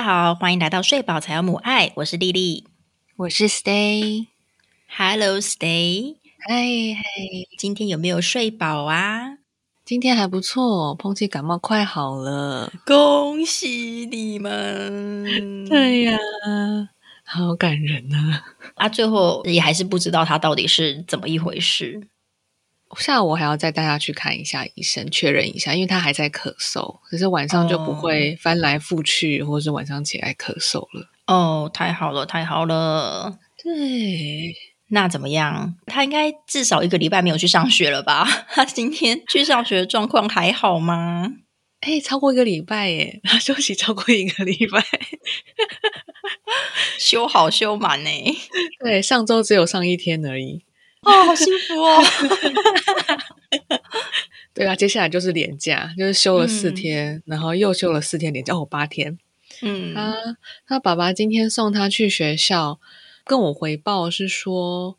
[0.00, 2.64] 大家好，欢迎来到睡饱才有母爱，我是丽丽，
[3.16, 4.28] 我是 Stay。
[4.88, 6.54] Hello，Stay，嗨
[6.94, 7.04] 嗨，
[7.58, 9.36] 今天有没有睡饱啊？
[9.84, 15.68] 今天还不错，碰气感冒快好了，恭喜你们！
[15.68, 16.16] 对呀，
[17.26, 18.40] 好感人呐！
[18.76, 22.08] 啊，最后也还是不知道他到底是怎么一回事。
[22.98, 31.08] 下午还要再带他去看一下医生，确认一下，因为他还在咳嗽，可是晚上就不会翻来覆去，或者是晚上起来咳嗽了。
[31.26, 33.38] 哦，太好了，太好了！
[33.62, 34.54] 对，
[34.88, 35.76] 那怎么样？
[35.86, 38.26] 他应该至少一个礼拜没有去上学了吧？
[38.50, 41.30] 他今天去上学的状况还好吗？
[41.82, 44.84] 哎，超过一个礼拜耶， 他休息超过一个礼拜，
[46.98, 48.10] 休好休满呢。
[48.82, 50.64] 对，上周只有上一天而已。
[51.02, 52.04] 哦，好幸福哦！
[54.60, 59.18] 对啊，接下来就是年假，就是休了四天，然后又休了四天年假，哦，八天。
[59.62, 60.14] 嗯，他
[60.66, 62.78] 他爸爸今天送他去学校，
[63.24, 64.98] 跟我回报是说，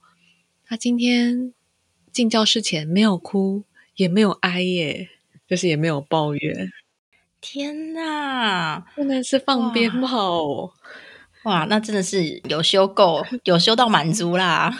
[0.65, 1.53] 他今天
[2.11, 3.63] 进教室前没有哭，
[3.95, 5.09] 也没有哀耶，
[5.47, 6.71] 就是也没有抱怨。
[7.39, 10.73] 天哪，真的是放鞭炮！
[11.43, 14.75] 哇，那真的是有修够，有修到满足啦。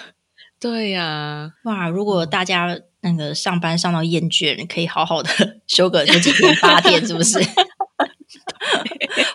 [0.59, 1.87] 对呀，哇！
[1.87, 5.30] 如果大家那个上班上到厌倦，可以好好的
[5.67, 7.39] 休个这几天八天，是不是？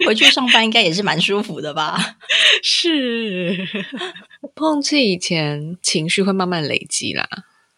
[0.06, 2.17] 回去上班应该也是蛮舒服的吧？
[2.62, 3.67] 是，
[4.55, 7.28] 碰气以前情绪会慢慢累积啦，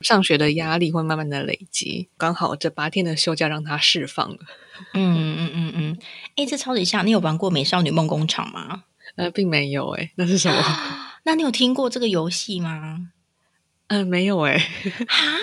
[0.00, 4.38] 上学的压力会慢慢的累积，刚好这八天的休假让他释放了。
[4.94, 5.98] 嗯嗯嗯嗯，
[6.36, 8.84] 哎，这超级像，你有玩过《美少女梦工厂》吗？
[9.16, 10.62] 呃，并没有，哎，那是什么？
[11.24, 13.08] 那你有听过这个游戏吗？
[13.88, 14.58] 嗯，没有哎。
[15.08, 15.38] 哈，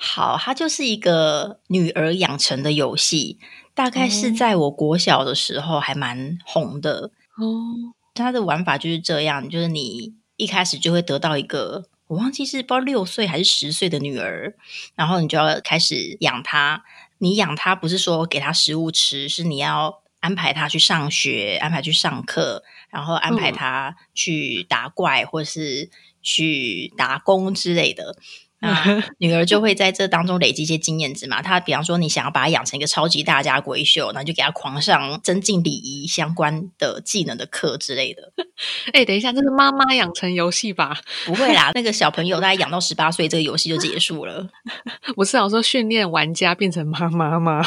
[0.00, 3.36] 好，它就是一个女儿养成的游戏，
[3.74, 7.92] 大概是在我国小的时候还蛮红的哦。
[8.14, 14.54] 它的玩法就是这样，就是你一开始就会得到一个，我忘记是不知道六岁还是十岁的女儿，
[14.94, 16.84] 然后你就要开始养她。
[17.18, 25.90] 你养她不是说给她食物吃，是你要安排她去上学，安排去上课，然后安排她去打怪或是。
[26.20, 28.16] 去打工之类的，
[28.60, 31.40] 那 女儿就会在这当中累积一些经验值嘛。
[31.40, 38.32] 她比方说，你想要把她养成一个超级大家闺秀，那就给她狂上增进礼仪相关的技能的课之类的。
[38.92, 40.98] 哎，等一下，这是妈妈养成游戏吧？
[41.24, 44.48] 不会啦，那个小朋友大概养到十八岁，这个游戏就结束了。
[45.16, 47.64] 我是想说训练玩家变成妈妈吗？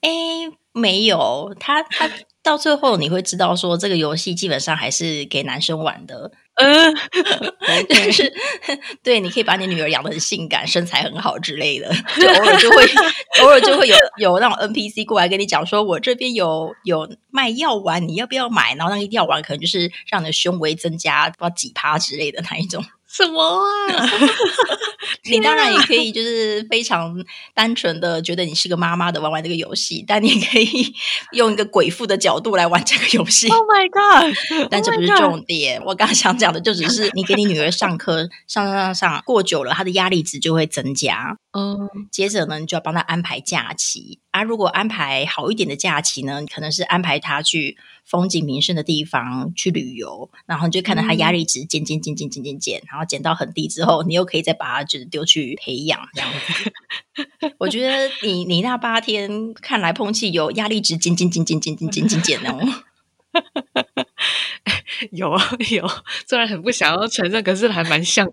[0.00, 0.10] 哎，
[0.72, 2.10] 没有，他他
[2.42, 6.32] 到最后你会知道说，这个游戏基本上还是给男生玩的。
[6.58, 6.94] 嗯，
[7.88, 8.32] 就是
[9.02, 11.88] 对，你可以把你女儿养的很性感，身材很好之类的，
[12.20, 12.84] 就偶尔就会
[13.42, 18.74] 偶尔就会有有那种 NPC 过来跟你讲说，我这边有有卖药丸，你要不要买？
[18.74, 22.84] 然后那个药丸可能就是让你的胸围增加不知道几趴之类的那一种。
[23.10, 24.06] 什么啊？
[25.30, 27.14] 你当然也可以，就是非常
[27.54, 30.92] 单纯的觉得你是个妈妈的玩玩这个游戏，但你可以
[31.32, 33.48] 用一个鬼父的角度来玩这个游戏。
[33.58, 34.36] Oh my god！
[34.70, 41.36] 但这不是重点，我刚刚想讲的就只是你给你女儿上课上上上上过久了，她的压力值就会增加。
[41.58, 44.20] 嗯，接着呢，你就要帮他安排假期。
[44.30, 47.76] 啊，如果安排好一点的假期呢，可能是安排他去。
[48.08, 56.72] 风景名胜的地方去旅游，然后你就看到他压力值减减减减减减减，然后减到很低之后，你又可以再把他就是丢去培养这样子。
[57.58, 62.82] 我觉得你你那八天看来碰气有压力值减减减减减减减减减哦。
[65.12, 65.86] 有啊有，
[66.26, 68.32] 虽然很不想要承认，可是还蛮像的。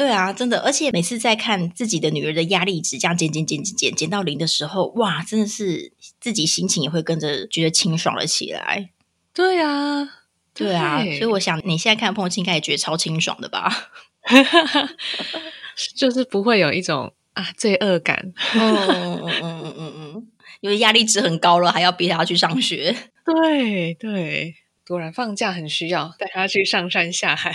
[0.00, 8.88] 对啊，真的，而且每次在看自己的女儿的压力值这样减减减减减减到零的时候，哇，真的是自己心情也会跟着觉得清爽了起来。
[9.34, 10.08] 对啊，
[10.54, 13.90] 对啊，所以我想你现在看碰气应该也觉得超清爽的吧？
[15.94, 18.32] 就是不会有一种啊罪恶感。
[18.54, 20.28] 嗯嗯嗯嗯嗯嗯，
[20.62, 22.96] 因为压力值很高了，还要逼他去上学。
[23.26, 24.54] 对对，
[24.86, 27.54] 果然放假很需要带他去上山下海。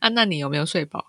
[0.00, 1.04] 啊，那你有没有睡饱？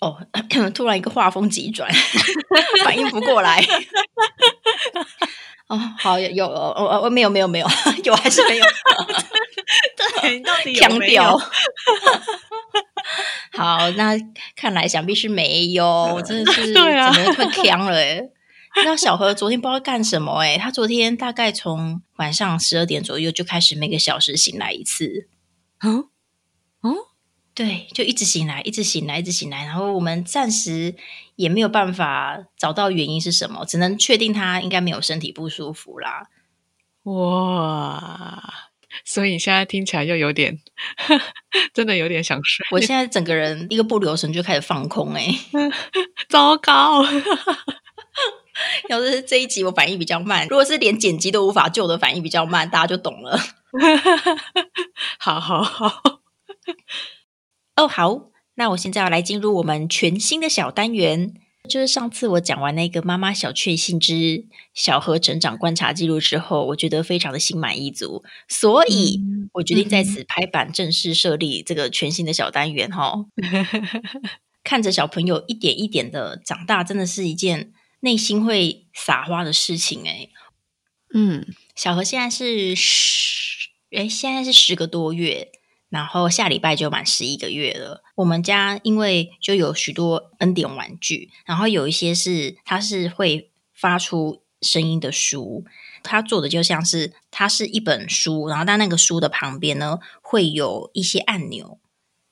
[0.00, 0.16] 哦，
[0.74, 1.90] 突然一个画风急转，
[2.84, 3.62] 反应不过来。
[5.68, 7.66] 哦，好有有哦，哦没有没有没有，
[8.04, 8.64] 有还是没有？
[10.22, 11.38] 对，到底有没有？
[13.52, 14.14] 好，那
[14.56, 18.22] 看来想必是没有，真的是对啊，快呛了哎。
[18.84, 25.28] 那小何昨天不知道干什么哎，他昨天大概从晚上十二点左右就开始每个小时醒来一次。
[25.84, 26.04] 嗯。
[27.60, 29.66] 对，就一直醒来，一直醒来，一直醒来。
[29.66, 30.94] 然后我们暂时
[31.36, 36.28] 也没有办法找到原因是什么，只能确定他应该没有身体不舒服啦。
[37.02, 38.70] 哇，
[39.04, 40.58] 所以你现在听起来又有点，
[41.74, 42.64] 真的有点想睡。
[42.70, 45.28] 我现在整个人一个不留神就开始放空，哎，
[46.30, 47.04] 糟糕！
[48.88, 53.38] 要是这一集我反应比较慢，如果是连剪辑都无法救的反应比较慢，大家就懂了。
[55.18, 56.02] 好好好，
[57.80, 61.32] 哦好，那我现在要来进入我们全新的小单元，
[61.66, 64.44] 就是上次我讲完那个妈妈小确幸之
[64.74, 69.18] 小何成长观察记录之后，我觉得非常的心满意足，所以
[69.54, 73.24] 我决定在此拍板正式设立这个全新的小单元哈。
[74.62, 80.28] 看着小朋友一点一点的长大，真的是一件内心会撒花的事情哎。
[81.14, 85.50] 嗯，小何现在是十，哎，现在是十个多月，
[85.90, 88.02] 然后下礼拜就满十一个月了。
[88.14, 95.64] 我们家因为就有许多恩典玩具，然后有一些是它是会发出声音的书，
[96.02, 101.78] 它做的就像是它是一本书，然后但那个书的旁边呢会有一些按钮。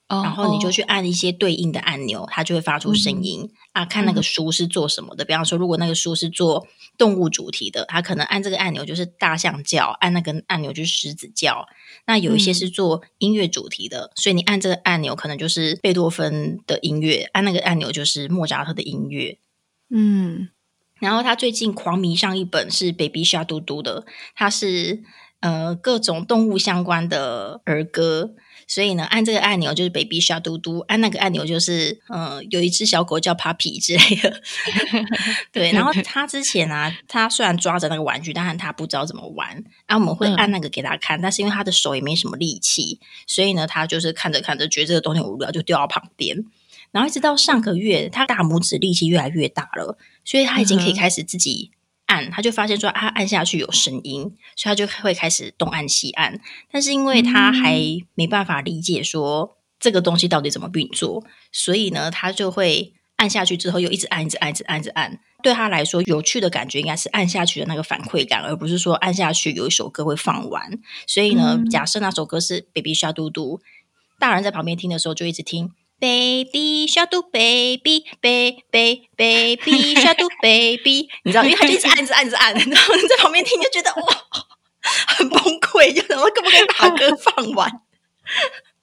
[0.08, 3.84] 然后你就去按一些对应的按钮，它就会发出声音啊。
[3.84, 6.66] 看那个书是做什么的，比方说，如果那个书是做
[6.96, 11.66] 动物主题的，它可能按这个按钮就是大象叫，按那个按钮就是狮子叫。
[12.06, 19.36] 那有一些是做音乐主题的，所以你按这个按钮可能就是贝多芬的音乐，按那个按钮就是莫扎特的音乐。
[19.90, 20.48] 嗯，
[21.00, 25.02] 然后他最近狂迷上一本是 Baby 沙嘟嘟的，它是
[25.40, 28.30] 呃各种动物相关的儿歌。
[28.68, 34.42] 所以呢，按这个按钮就是 baby 小嘟嘟，按那个按钮就是嗯，有一只小狗叫 puppy 之类的。
[35.50, 39.64] 对，然后他之前啊，他虽然抓着那个玩具，但是他不知道怎么玩。
[39.86, 46.44] 啊，我们会按那个给他看，但是因为他的手也没什么力气，所以呢，他就是看着看着，觉得这个东西无聊，就丢到旁边。
[46.92, 51.70] 然后一直到上个月，他大拇指力气越来越大了，所以他已经可以开始自己。
[52.08, 54.22] 按，他就发现说他，按下去有声音，
[54.54, 56.38] 所以他就会开始东按西按。
[56.70, 57.80] 但是因为他还
[58.14, 65.20] 没办法理解说这个东西到底怎么运作，所以呢，他就会按下去之后又一直按，一直按，一直按，一直按。
[65.40, 70.80] 对他来说，有趣的感觉应该是按下去的那个反馈感，而不是说按下去有一首歌会放完。
[71.06, 73.60] 所以呢，假设那首歌是 Baby 小嘟嘟，
[74.18, 75.70] 大人在旁边听的时候就一直听。
[76.00, 84.06] Baby shark baby baby baby shark baby， 你知道，因为他就一直按 着按着按，然后你在旁边听就觉得哇，
[85.08, 87.82] 很崩溃，就想说可不可以把歌放完？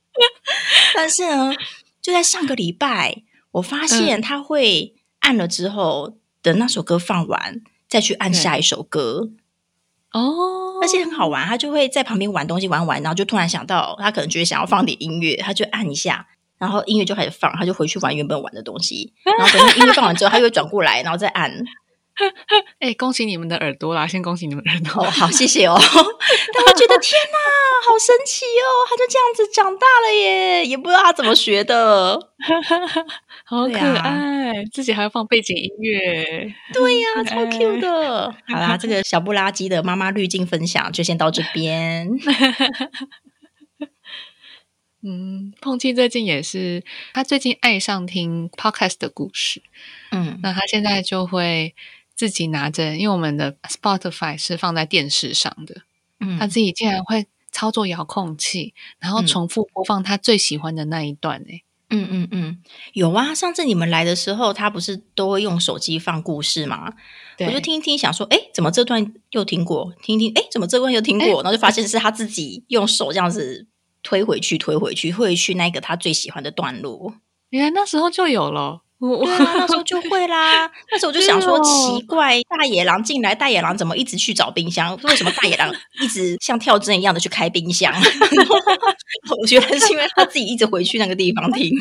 [0.93, 1.53] 但是呢，
[2.01, 9.29] 就在上个礼拜，我发现他会按了之后，等那首歌放完，再去按下一首歌。
[10.11, 16.27] 哦，而且很好玩，他就会在旁边玩东西玩玩，然后就突然想到，他可能觉得想要放点音乐，他就按一下。
[16.57, 19.13] 然后音乐就开始放，他就回去玩原本玩的东西。
[19.23, 21.51] 然后等音乐放完之后，他又会转过来，然后再按。
[22.79, 24.07] 哎，恭喜你们的耳朵啦！
[24.07, 25.75] 先恭喜你们耳朵，好，谢谢哦。
[25.77, 27.37] 但我觉得天哪，
[27.85, 28.67] 好神奇哦！
[28.89, 32.17] 他就这样子长大了耶，也不知道他怎么学的，
[33.43, 34.63] 好可爱。
[34.71, 38.33] 自己还要放背景音乐， 对呀，超 Q 的。
[38.47, 42.09] 好啦，这个小不拉几的妈妈滤镜分享就先到这边。
[45.07, 46.83] 嗯，碰气最近也是，
[47.13, 49.61] 他最近爱上听 podcast 的故事。
[50.11, 51.75] 嗯，那他现在就会
[52.15, 55.83] 自己拿着，因为我们的 Spotify 是放在电视上的，
[56.19, 61.45] 嗯，他自己竟然会操作遥控器，然后重复播放他最喜欢的那一段。
[61.47, 66.91] 哎，嗯嗯嗯，有啊，上次你们来的时候，他不是都会用手机放故事吗？
[67.39, 69.93] 我就听一听，想说，哎，怎么这段又听过？
[70.01, 71.27] 听听，哎，怎么这段又听过？
[71.43, 73.67] 然后就发现是他自己用手这样子。
[74.05, 77.15] 推回去，推回去，会去那个他最喜欢的段落。
[77.49, 80.69] 原来那时候就有了，对啊，那时候就会啦。
[80.91, 84.97] 那时候我就想说，奇怪，大野狼进来，大野狼怎么一直去找冰箱？
[85.03, 87.93] 为什么大野狼 一直像跳针一样的去开冰箱？
[89.39, 91.71] 我觉得是因为他自己一直回去那个地方听。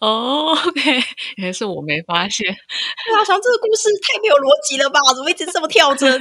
[0.00, 0.90] 哦，OK，
[1.36, 2.46] 原来是我没发现。
[2.46, 5.00] 对啊，想这个故事太没有逻辑了吧？
[5.16, 6.20] 怎么一直这么跳针？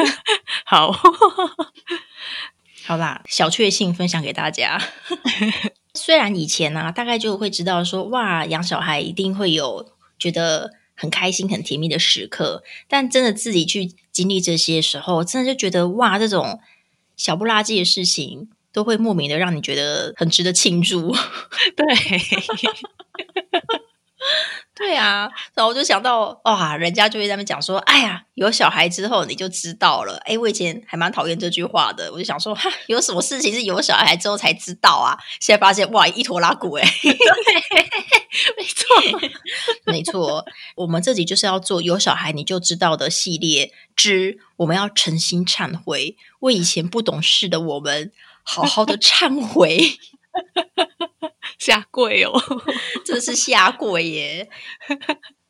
[0.65, 0.91] 好。
[2.85, 4.81] 好啦，小确幸分享给大家。
[5.95, 16.59] 虽然以前呢，大概就会知道说，哇，养小孩一定会有觉得很开心、很甜蜜的时刻，但真的自己去经历这些时候，真的就觉得哇，这种
[17.15, 21.15] 小不拉几的事情，都会莫名的让你觉得很值得庆祝。
[21.77, 21.85] 对，
[24.83, 30.17] 对啊，然后我就想到，哇，人家就会在那边讲说，哎呀，有小孩之后你就知道了。
[30.25, 35.17] 哎，我以前还蛮讨厌这句话的，我就想说，哈，有什么事情是有小孩之后才知道啊？
[35.39, 36.83] 现在发现，哇，一坨拉骨，哎，
[38.57, 38.87] 没错，
[39.85, 48.11] 没错，我们这集就是要做有小孩你就知道的系列之，我们要诚心忏悔，为以前不懂事的我们
[48.43, 49.97] 好好的忏悔。
[51.59, 52.33] 下跪哦，
[53.05, 54.49] 这是下跪耶！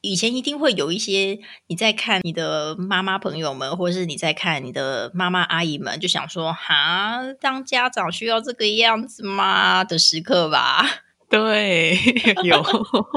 [0.02, 10.86] 以前一定会有一些你在看你的妈妈朋友们，或者是你在看你的妈妈阿姨们，就想说：“哈，当家长需要这个样子吗？”的时刻吧。
[11.30, 11.98] 对，
[12.44, 12.64] 有。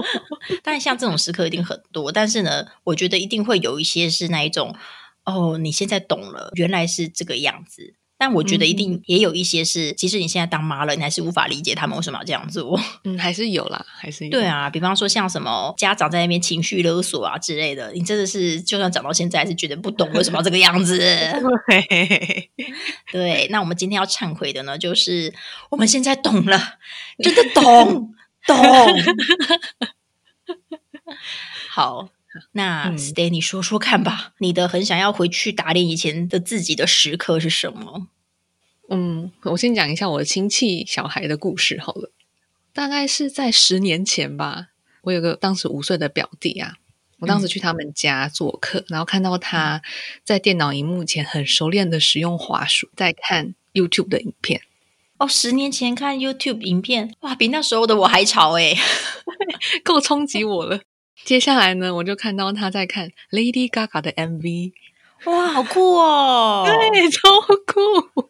[0.62, 4.74] 但像这种时刻一定很多，但是呢，我觉得一定会有一些是那一种
[5.24, 7.94] 哦，你现在懂了，原来是这个样子。
[8.18, 12.80] 但我觉得一定也有一些是，即使你现在当妈了，你还是无法理解他们为什么要这样做。
[13.04, 14.30] 嗯，还是有啦，还是有。
[14.30, 20.98] 对啊，比方说像什么家长在那边情绪勒索啊之类的，你真的是就算长到现在，还是觉得不懂为什么要这个样子。
[23.12, 25.34] 对，那我们今天要忏悔的呢，就是
[25.70, 26.58] 我们现在懂了，
[27.22, 28.14] 真的懂
[28.46, 28.56] 懂。
[31.68, 32.08] 好。
[32.52, 38.08] 那 Stay，你说说看吧，你的很想要回去打脸以前的自己的时刻是什么？
[38.88, 42.12] 嗯，我先讲一下我的亲戚小孩的故事好了。
[42.72, 44.68] 大概是在十年前吧，
[45.02, 46.74] 我有个当时五岁的表弟啊，
[47.20, 49.82] 我当时去他们家做客，然后看到他
[50.22, 54.60] 在电脑荧幕前很熟练的使用滑鼠，在看 YouTube 的影片。
[55.18, 58.74] 哦，十年前看 YouTube 影片，哇，比那时候的我还潮哎，
[59.82, 60.82] 够冲击我了。
[61.26, 64.72] 接下来呢，我就看到他在看 Lady Gaga 的 MV，
[65.24, 66.64] 哇，好酷哦！
[66.64, 67.28] 对，超
[67.66, 68.22] 酷，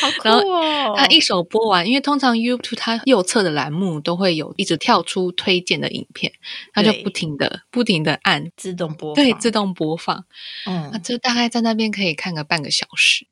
[0.00, 0.94] 好酷哦！
[0.96, 6.32] 他一首播完，因为通常 YouTube 它右侧的栏目都会有一直跳出推荐的影片，
[6.72, 10.24] 他就不停的、不停的按自动播，对，自动播放。
[10.64, 13.26] 嗯，那这大概在那边可以看个半个小时，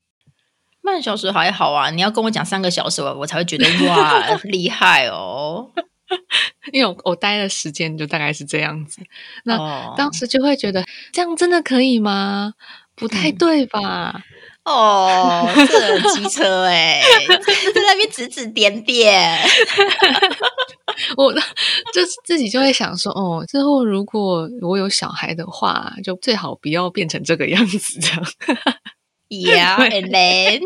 [0.83, 1.89] 半小时还好啊。
[1.89, 5.71] 你要跟我讲三个小时，我我才会觉得哇， 厉害哦。
[6.73, 9.01] 因为我我待的时间就大概是这样子，
[9.45, 12.55] 那当时就会觉得这样真的可以吗？
[12.95, 14.23] 不太对吧？
[14.65, 19.39] 哦，这机车哎，在那边指指点点，
[21.17, 21.33] 我
[21.93, 28.25] 就是自己就会想说，哦，之后如果我有小孩的话，就最好不要变成这个样子，这样。
[29.29, 30.61] Yeah，and then，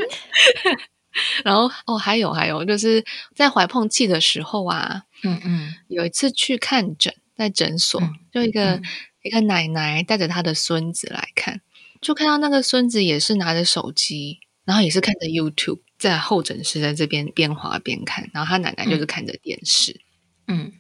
[1.44, 3.04] 然后哦，还有还有，就是
[3.35, 5.02] 在怀碰气的时候啊。
[5.22, 8.00] 嗯嗯，有一次去看诊，在诊所，
[8.32, 8.80] 就一个
[9.22, 11.60] 一个奶奶带着她的孙子来看，
[12.00, 20.00] 就看到那个孙子也是拿着手机，然后也是看着 YouTube，在候诊室在这边边滑边看，然后他奶奶就是看着电视。
[20.46, 20.72] 嗯，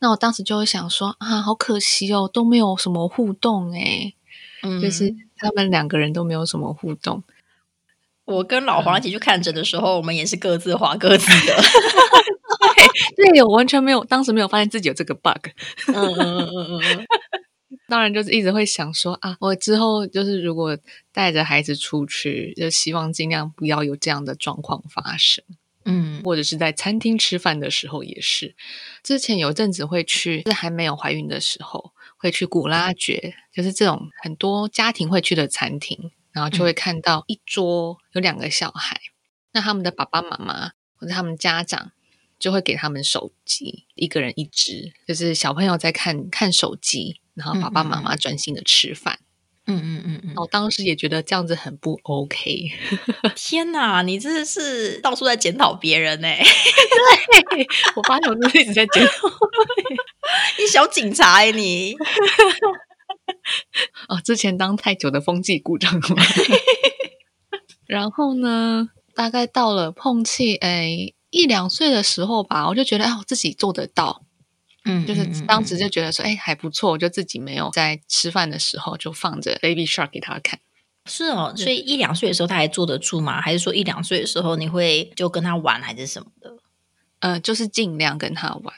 [0.00, 4.14] 那我当时就会想说啊，好可惜哦，都没有什么互动哎，
[4.80, 7.22] 就是他们两个人都没有什么互动。
[8.24, 11.56] 我跟老黄一起去看诊的时候，我们也是各自划各自的。
[13.16, 15.48] 对，我完全没有，当时没有发现自己有这个 bug。
[15.88, 17.06] 嗯嗯嗯嗯嗯。
[17.88, 20.78] 当然，就是一直会想说啊，我之后就是如果
[21.12, 25.44] 带着孩子出去，就希望尽量不要有这样的状况发生。
[25.84, 28.54] 嗯，或者是在餐厅吃饭的时候也是。
[29.02, 39.00] 之前有阵子会去，是还没有怀孕的时候，会去古拉爵，就是这种很多家庭会去的餐厅，然后就会看到一桌有两个小孩，
[39.52, 41.90] 那他们的爸爸妈妈或者他们家长。
[42.42, 49.20] 就会给他们手机，一个人一只，就是小朋友在看看手机，然后爸爸妈妈专心的吃饭。
[49.66, 52.72] 嗯嗯嗯嗯，我当时也觉得这样子很不 OK。
[53.36, 56.28] 天哪，你真的是到处在检讨别人呢？
[57.50, 59.28] 对，我发现我一直在检讨，
[60.58, 61.94] 你小警察哎你。
[64.08, 66.16] 哦，之前当太久的风纪股长了。
[67.86, 71.12] 然后呢，大概到了碰气哎。
[71.32, 74.22] 一两岁的时候吧，我就觉得哎，我自己做得到，
[74.84, 80.60] 嗯，就是当时就觉得说，哎，还不错，我就自己没有在吃饭的时候就放着 Baby Shark 给他看。
[81.06, 83.40] 是哦，所以一两岁的时候他还坐得住吗？
[83.40, 86.58] 还是说一两岁的时候你会就跟他玩还是什么的？
[87.20, 88.74] 呃，就是尽量跟他玩。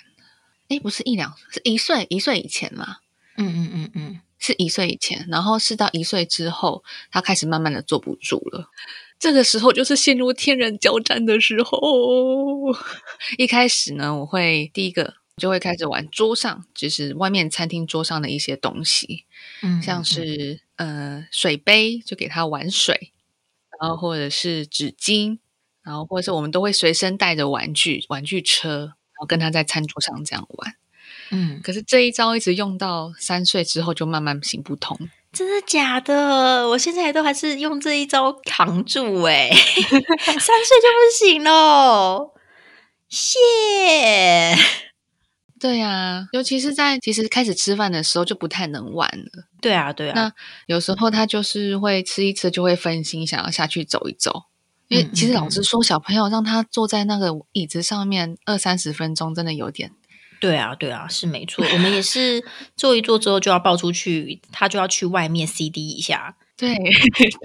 [0.68, 2.98] 哎，不是一两，是一岁，一岁以前嘛。
[3.36, 8.70] 嗯嗯嗯嗯，是一岁以前，然后是到一岁之后，他开始慢慢的坐不住了。
[9.24, 11.80] 这个时候就是陷入天人交战的时候。
[13.38, 19.24] 一开始呢，我会第一个就会开始玩桌上，就是外面餐厅桌上的一些东西，
[19.62, 23.12] 嗯，像是呃水杯，就给他玩水，
[23.80, 25.38] 然后或者是纸巾，
[25.82, 30.74] 然后或者是我们都会随身带着玩具，玩具车，然后跟他在餐桌上这样玩。
[31.30, 35.08] 嗯，可是这一招一直用到三岁之后，就慢慢行不通。
[35.34, 36.68] 真的假的？
[36.68, 42.30] 我现在都还是用这一招扛住哎，三岁就不行喽。
[43.08, 44.56] 谢。
[45.58, 49.48] 对呀，尤其是在其实开始吃饭的时候就不太能玩了。
[49.60, 50.14] 对啊，对啊。
[50.14, 50.32] 那
[50.66, 54.44] 有时候他就是会吃一吃就会分心，想要下去走一走。
[54.88, 59.90] 因为其实老师说，小朋友让他坐在那个椅子上面二三十分钟，真的有点。
[60.44, 61.64] 对啊，对啊，是没错。
[61.72, 62.44] 我们也是
[62.76, 66.36] 坐一坐之后就要抱出去，他就要去外面 CD 一下。
[66.54, 66.76] 对，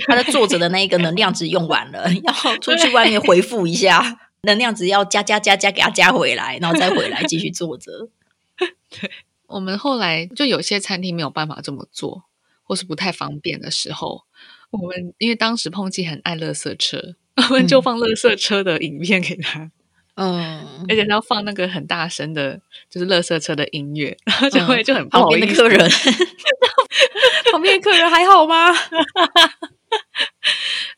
[0.05, 8.09] 他的坐着的那一个能量值用完了，要出去外面回复一下，能量值要加加加加给他加回来，然后再回来继续坐着。
[8.89, 9.09] 对，
[9.47, 12.25] 我们后来就有些餐厅没有办法这么做，
[12.63, 14.25] 或是不太方便的时候，
[14.71, 17.15] 我们因为当时碰见很爱乐色车，
[17.49, 19.71] 我们就放乐色车的影片给他。
[20.19, 22.59] 嗯，而且他要放那个很大声的，
[22.89, 25.79] 就是乐色车的音乐，然后就会就很旁边的客人，
[27.51, 28.73] 旁边的客人还好吗？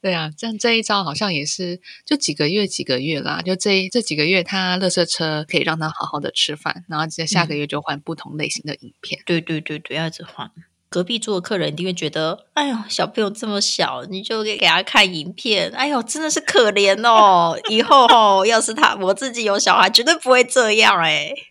[0.01, 9.21] 对啊，这样这一招好像也是就几个月几个月啦，就这这几个月，他乐色车可以让他好好的吃饭，然后接下个月就换不同类型的影片。
[9.25, 10.51] 对对对对，要一直换。
[10.91, 17.57] 隔壁桌的客人一定会觉得，哎呦，小朋友这么小，你就给给他看影片，哎呦，真的是可怜哦。
[17.71, 21.33] 以后哦，要是他我自己有小孩，绝对不会这样哎。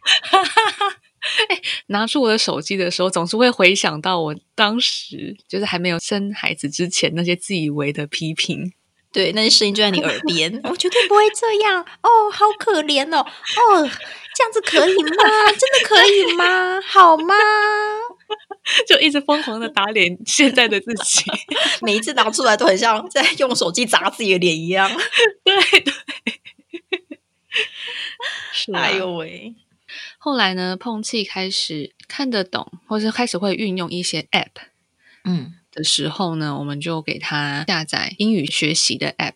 [1.49, 8.75] 哎，拿出我的手机的时候，总是会回想到我当时就是还没有生孩子之前那些自以为的批评。
[9.11, 13.91] 对，那些声音就在你耳边， 我绝对不会这样哦，好可怜哦，哦，
[14.37, 15.25] 这样子可以吗？
[15.49, 16.79] 真的可以吗？
[16.87, 17.35] 好吗？
[18.87, 21.25] 就一直疯狂的打脸现在的自己，
[21.83, 24.91] 每一次拿出来都很像在用手机砸自己的脸一样。
[25.45, 25.93] 对对，
[28.53, 29.55] 是哎呦喂！
[30.19, 34.69] 后来呢，碰气开始看得懂，或是开始会运用一些 App，
[35.25, 39.35] 嗯的时候呢，我们就给他下载英语学习的 App，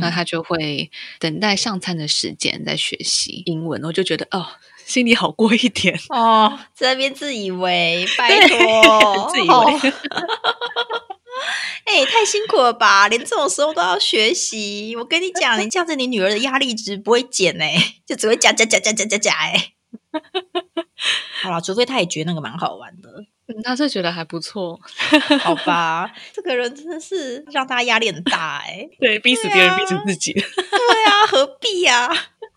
[0.00, 4.48] 那他就会等待上餐的时间在学习英文，我就觉得哦。
[4.88, 9.92] 心里好过一点哦，在那边自以为，拜托， 自以为，
[11.84, 13.06] 哎，太辛苦了吧？
[13.08, 19.72] 连这种时候都要学习，我跟你讲，你这样子，你女儿的压力值不会减哎，就只会加加加加加加加哎。
[21.42, 23.10] 好了，除非他也觉得那个蛮好玩的，
[23.62, 24.80] 他是觉得还不错，
[25.40, 26.10] 好吧？
[26.32, 32.08] 这个人真的是让大家压力很大哎，对，逼死别人，逼死自己，对啊，何必呀？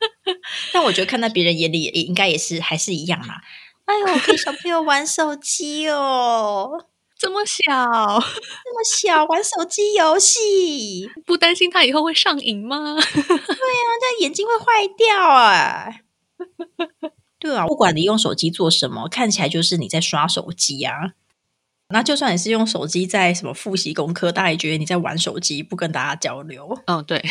[0.73, 3.41] 但我觉得看在别人眼里也应该也是还是一样啦。
[3.85, 6.85] 哎呦，跟小朋友玩手机哦，
[7.17, 12.95] 这么小，这么小玩手机游戏，不担心他以后会上瘾吗？
[12.97, 15.87] 对啊，这眼睛会坏掉啊。
[17.39, 21.13] 对啊，不管你用手机做什么，看起来就是你在刷手机啊。
[21.89, 26.79] 那就算你是用手机在什么复习功课，大家也觉得你在玩手机，不跟大家交流。
[26.85, 27.21] 嗯，对。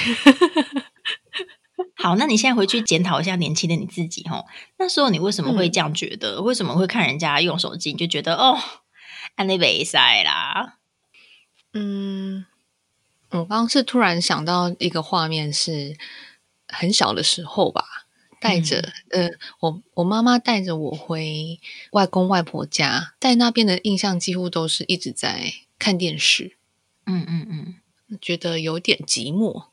[2.02, 4.46] 好，那你现在回去检讨一下年轻的你自己哦，
[4.78, 6.40] 那时候你为什么会这样觉得？
[6.40, 8.58] 为什么会看人家用手机，你就觉得哦，
[9.36, 10.78] 安利没塞啦？
[11.74, 12.46] 嗯，
[13.30, 15.96] 我刚是突然想到一个画面，是
[16.68, 17.84] 很小的时候吧，
[18.40, 19.28] 带着呃，
[19.60, 21.60] 我我妈妈带着我回
[21.92, 26.56] 外公外婆家，在那边的印象几乎都是一直在看电视。
[27.04, 29.69] 嗯嗯嗯，觉得有点寂寞。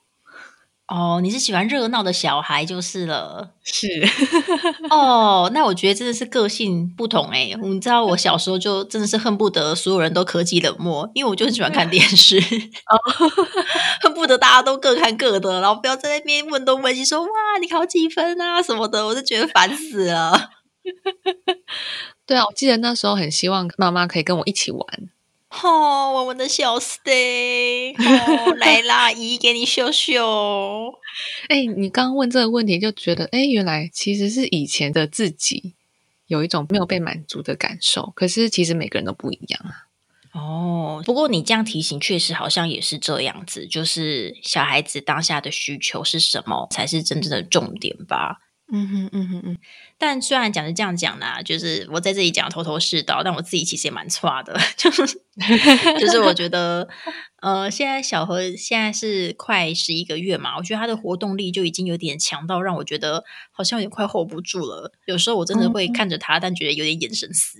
[0.87, 3.51] 哦，你是喜欢热闹的小孩就是了。
[3.61, 3.87] 是
[4.89, 7.53] 哦，那我觉得真的是个性不同哎。
[7.61, 12.39] 你知道我小时候就真的是恨不得所有人都科技冷漠，因为我就很喜欢看电视，
[14.01, 17.27] 恨不得大家都各看各的，然后不要在那边问东问西，说哇
[17.59, 20.51] 你考几分啊什么的，我就觉得烦死了。
[22.25, 24.85] 对啊，我记得那时候很希望妈妈可以跟我一起玩。
[25.49, 30.93] 哦，我们的小 stay，哦，来啦，姨给你秀秀。
[31.47, 35.73] 哎，你刚刚问这个问题，就觉得，哎，原来其实是以前的自己
[36.27, 38.11] 有一种没有被满足的感受。
[38.13, 39.87] 可是其实每个人都不一样啊。
[40.33, 48.41] 哦，不过你这样提醒，确实好像也是这样子，就是小孩子当下的需求是什么，才是真正的重点吧。
[48.69, 49.57] 嗯哼嗯哼嗯，
[49.97, 55.05] 但虽然讲是这样讲啦，就是我在这里讲头头是道，但我自己其实也蛮差的， 就是
[55.97, 56.85] 就是我觉得，
[57.41, 64.91] 呃，现在小何现在是快十一个月嘛，我觉得他的活动力就已经有点强到让我觉得好像有点快 hold 不住了。
[65.05, 67.59] 有时候我真的会看着他，但觉得有点眼神死。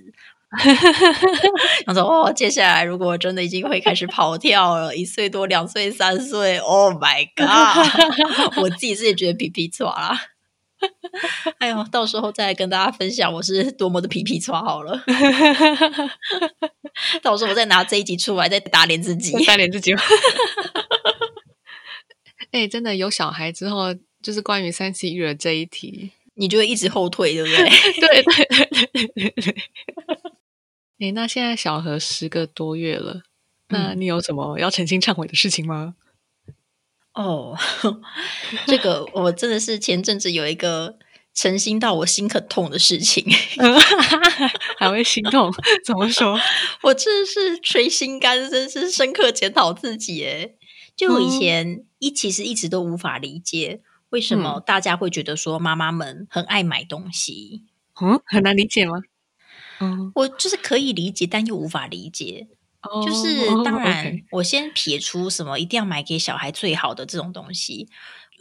[1.86, 8.58] 他说： “哦，接下来如果真的已经会开始跑跳了，一岁多、两岁、三岁，Oh my god！
[8.60, 10.18] 我自己是也觉得皮皮抓啦。”
[11.58, 15.02] 哎呦，到时候再来跟大家分享我是多么的皮皮抓好了。
[17.22, 19.94] 到时候我再拿这一集出来，再打脸自己，打脸自己。
[22.52, 27.68] 哎，真的有小孩之后，就是关于三 C 育儿这一题，你就会一直后退，对不对？
[28.00, 29.54] 对对对对对。
[31.00, 33.22] 哎，那现在小何十个多月了，
[33.68, 35.94] 那你有什么要诚心忏悔的事情吗？
[37.18, 37.56] 哦，
[38.66, 40.96] 这个我真的是前阵子有一个
[41.34, 43.24] 诚心到我心很痛的事情，
[44.78, 45.52] 还会心痛？
[45.84, 46.38] 怎么说？
[46.82, 50.24] 我真的是捶心肝，真是深刻检讨自己。
[50.24, 50.50] 哎，
[50.96, 57.64] 就我以前一其实一直都无法理解，为什么大家会觉得说妈妈们很爱买东西？
[58.00, 59.00] 嗯，很难理解吗？
[59.80, 62.46] 嗯，我就是可以理解，但又无法理解。
[63.04, 67.88] 就是当 然，我先撇出什么一定要买给小孩最好的这种东西，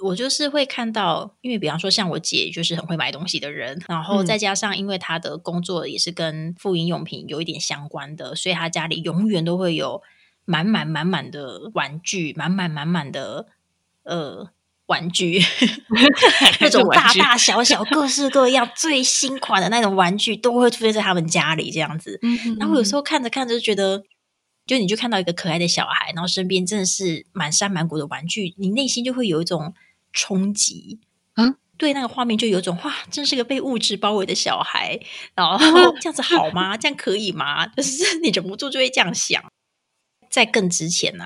[0.04, 10.04] 我就是会看到，因为比方说像我姐就是很会买东西的人，然后再加上因为她的工作也是跟妇婴用品有一点相关的，所以她家里永远都会有
[10.46, 13.48] 满满满满的玩具，满满满满的
[14.04, 14.52] 呃
[14.86, 15.42] 玩具，
[16.62, 22.20] 那种大大小小、各式各样、最新款的那种玩具都会出现在他们家里这样子。
[22.60, 24.04] 然后有时候看着看着就觉得。
[24.68, 29.74] 就你就看到一个可爱的小孩，然后身边真的是满山满谷的玩具，你内心就会有一种
[30.14, 31.00] 冲击
[31.36, 31.56] 嗯！
[31.78, 35.00] 对那个画面就有种哇，真是个被物质包围的小孩，
[35.36, 35.58] 然后
[36.02, 36.76] 这样子好吗？
[36.76, 37.66] 这样可以吗？
[37.68, 39.44] 就是 你忍不住就会这样想。
[40.30, 41.26] 在更之前呢，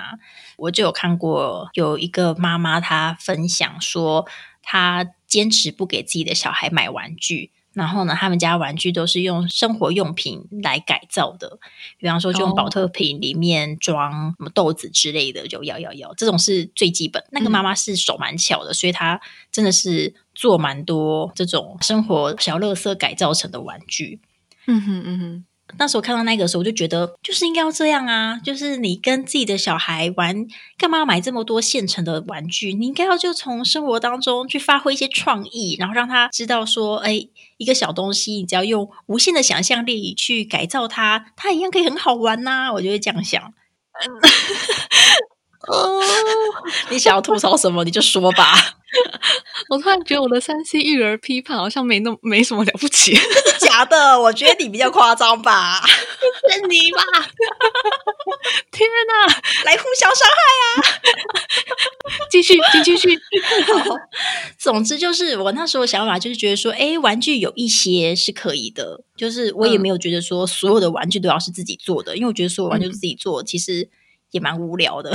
[0.56, 4.26] 我就有看过有一个妈妈，她分享说，
[4.62, 7.50] 她坚持不给自己的小孩买玩具。
[7.74, 11.58] 然后呢，他们家玩具都是用生活用品来改造的，
[11.98, 17.22] 比方说就用保特瓶里面装什么豆子之类的，就摇摇摇，这种是最基本。
[17.30, 24.20] 那个妈妈是手蛮巧的，所以她真的是做蛮多这种生活小乐色改造成的玩具。
[24.66, 25.44] 嗯哼嗯哼。
[25.78, 28.38] 那时候看到那个时候，我就觉得就是应该要这样啊！
[28.44, 32.74] 就是你跟自己的小孩玩，干嘛要买这么多现成的玩具？
[32.74, 37.26] 你应该要就从生活当中去发挥一些创意，然后让他知道说，哎，
[37.62, 42.72] 一个小东西，你只要用无限的想象力去改造它，它一样可以很好玩呐！
[42.74, 43.54] 我就会这样想。
[45.68, 46.00] 哦，
[46.90, 48.76] 你想要吐槽什么，你就说吧。
[49.70, 53.16] 我突然觉得我的三 C 育儿批判好像没那么没什么了不起，
[53.58, 54.20] 假的？
[54.20, 55.80] 我觉得你比较夸张吧，
[56.50, 57.02] 是你吧？
[58.70, 59.26] 天哪，
[59.64, 61.00] 来互相伤害啊！
[62.30, 63.16] 继续，继续。
[63.72, 63.96] 好，
[64.58, 73.88] 总之就是我那时候想法就是觉得说，哎，玩具有一些是可以的，就是我也没有觉得说所有的玩具都要是自己做的，因为我觉得所有玩具自己做其实。
[74.32, 75.14] 也蛮无聊的，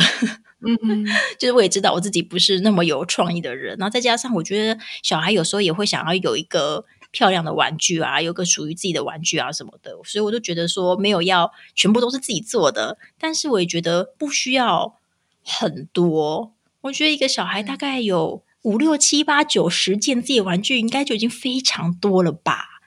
[0.62, 1.06] 嗯，
[1.38, 14.96] 就是我也知道我自己不是那么有创意的人，然后再加上我觉得小孩有时候也会想要有一个漂亮的玩具啊，有个属于自己的玩具啊什么的，所以我就觉得说没有要全部都是自己做的，但是我也觉得不需要
[15.44, 22.82] 很多，我觉得一个小孩大概有五六七八九十件自己的玩具，应该就已经非常多了吧，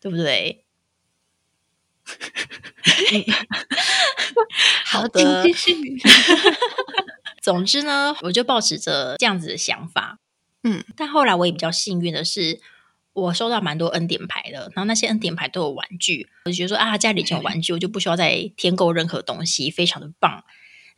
[0.00, 0.64] 对不对？
[4.84, 5.74] 好的，继续。
[7.42, 10.18] 总之呢，我就保持着这样子的想法。
[10.64, 12.60] 嗯，但后来我也比较幸运的是，
[13.12, 20.44] 我收到蛮多恩典牌的，然后那些恩典牌都有玩具，我就觉得说啊，家里已经有玩具，我就不需要再添购任何东西，非常的棒。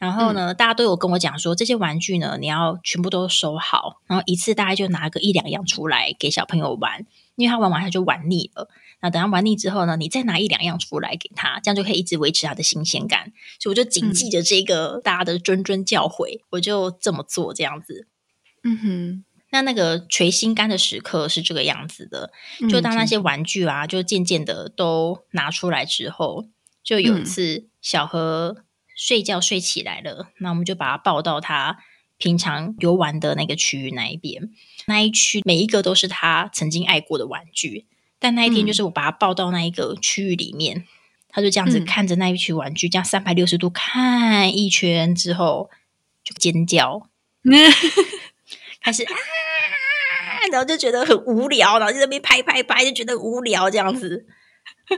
[0.01, 7.05] 然后呢，大家都有跟我讲说，这些玩具呢，你要全部都收好，然后一次大概就拿个一两样出来给小朋友玩，
[7.37, 8.71] 因为他玩完他就玩腻了。
[9.03, 13.31] 那等他玩腻之后呢，你再拿一两样出来给他，这样就可以一直维持他的新鲜感。
[13.59, 18.07] 所以我就谨记着这个大家的谆谆教诲，我就这么做这样子。
[18.65, 22.33] 嗯哼，那那个捶心肝的时刻是这个样子的，
[22.71, 26.47] 就当那些玩具啊，就渐渐的都拿出来之后，
[26.83, 28.57] 就有一次小何
[29.01, 31.79] 睡觉睡起来了，那我们就把他抱到他
[32.19, 34.51] 平常游玩的那个区域那一边，
[34.85, 37.87] 那一区每一个都是他曾经爱过的玩具。
[38.19, 40.85] 但那一天，就是我把他抱到那一个区域里面，
[41.31, 45.71] 他就这样子看着那一区玩具，这样三百六十度看一圈之后，
[46.23, 47.09] 就尖叫，
[48.83, 49.15] 开始啊，
[50.53, 54.27] 然后就觉得很无聊，然后就在那边拍拍拍，就觉得无聊这样子。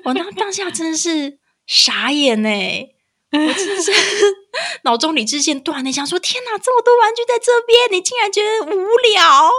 [0.03, 1.39] 我那当下真的是
[1.69, 2.49] 傻眼呢，
[3.33, 3.91] 我真的是
[4.85, 9.51] 脑中理智线断了，想说天哪，这么多玩具在这边，你竟然觉得无聊，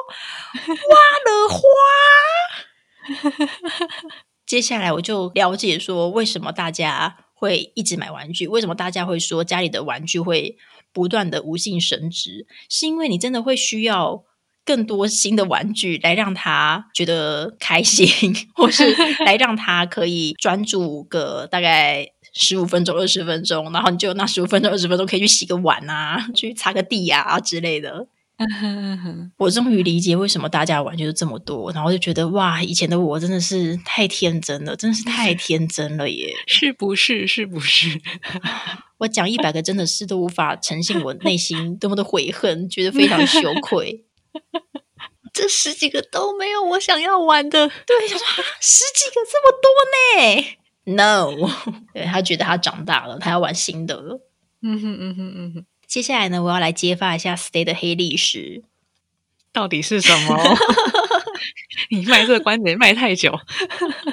[0.89, 1.59] 挖了花。
[4.45, 8.47] 接下来我就了解说，为什么大家会一直买玩具？
[8.47, 10.57] 为什么大家会说家里的玩具会
[10.93, 12.45] 不断的无性升值？
[12.69, 14.23] 是因为你真的会需要
[14.63, 18.93] 更多新的玩具来让他觉得开心，或是
[19.25, 28.07] 来让他可以专注个大概十五分钟、二十分钟，然后你就那十五分钟、二十分钟可以去洗个碗啊，去擦个地啊之类的。
[29.37, 36.33] 我终于理解为什么大家玩就是这么多，然后就觉得哇，以前的我真的是太天真了，真的是太天真了耶！
[36.47, 37.27] 是不是？
[37.27, 38.01] 是不是？
[38.97, 44.03] 我讲一百个真的是都无法呈现我内心多么的悔恨，觉得非常羞愧。
[45.31, 49.69] 这十几个都没有我想要玩的，对，想说十几个这么多
[50.33, 51.31] 呢？No，
[51.93, 54.21] 对他觉得他长大了，他要玩新的了。
[54.61, 55.65] 嗯哼嗯哼嗯哼。
[55.87, 58.63] 接下来呢，我要来揭发一下 Stay 的黑历史，
[59.51, 60.37] 到底是什么？
[61.89, 63.39] 你卖这个观点卖太久。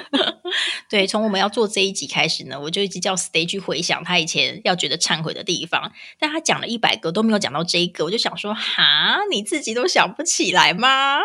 [0.89, 11.19] 对，从我们要做这一集开始呢，我就一直叫 Stay 去回想他以前要觉得忏悔的地方，但他讲了一百个都没有讲到这一个，我就想说，哈，你自己都想不起来吗？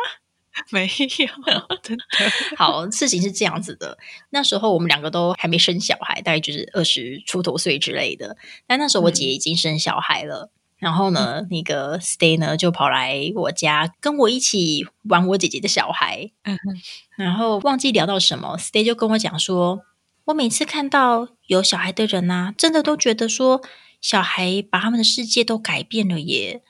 [0.71, 2.05] 没有，真的。
[2.57, 3.99] 好，事情是这样子的。
[4.31, 8.37] 那时候我们两个都还没生小孩，大概就是二十出头岁之类的。
[8.67, 16.31] 但那时候我姐已经生小孩了，然后呢，那个 Stay 呢就跑来我家跟我一起玩我姐姐的小孩。
[16.45, 16.77] 嗯哼。
[17.17, 19.83] 然后忘记聊到什么，Stay 就跟我讲说，
[20.27, 23.63] 我每次看到有小孩的人呐，真的都觉得说，
[24.01, 26.63] 小孩把他们的世界都改变了耶。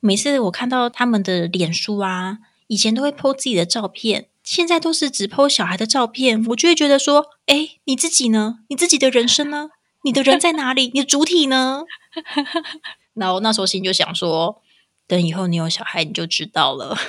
[0.00, 2.38] 每次我看到他们的脸书啊。
[2.72, 8.60] 以前都会 po 自己的照片，现在都是只 po 小孩的照片，我就会觉得说，哎，你自己呢？
[8.70, 9.68] 你自己的人生呢？
[10.04, 10.90] 你的人在哪里？
[10.94, 11.82] 你的主体呢？
[13.12, 14.62] 然后那时候心就想说，
[15.06, 16.96] 等以后你有小孩，你就知道了。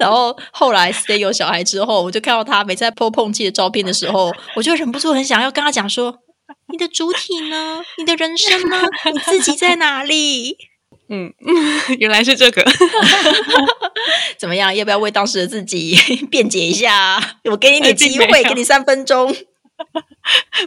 [0.00, 6.22] 然后后来 Stay 有小孩之后，我就看到他每次在 po 碰气的照片的时候，我就忍不住很想要跟他讲说。
[6.68, 7.82] 你的主体呢？
[7.98, 8.82] 你的人生呢？
[9.12, 10.56] 你自己在 哪里？
[11.08, 11.32] 嗯，
[11.98, 12.64] 原来是这个。
[14.38, 14.74] 怎么样？
[14.74, 15.96] 要不要为当时的自己
[16.30, 17.38] 辩解一下？
[17.44, 19.34] 我给你点机会，给你三分钟。